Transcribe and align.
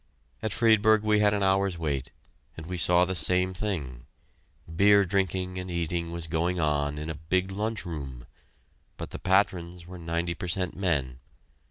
At 0.41 0.51
Friedberg 0.51 1.03
we 1.03 1.19
had 1.19 1.31
an 1.31 1.43
hour's 1.43 1.77
wait, 1.77 2.11
and 2.57 2.65
we 2.65 2.75
saw 2.75 3.05
the 3.05 3.13
same 3.13 3.53
thing. 3.53 4.07
Beer 4.75 5.05
drinking 5.05 5.59
and 5.59 5.69
eating 5.69 6.11
was 6.11 6.25
going 6.25 6.59
on 6.59 6.97
in 6.97 7.07
a 7.11 7.25
big 7.29 7.51
lunch 7.51 7.85
room, 7.85 8.25
but 8.97 9.11
the 9.11 9.19
patrons 9.19 9.85
were 9.85 9.99
ninety 9.99 10.33
per 10.33 10.47
cent 10.47 10.75
men. 10.75 11.19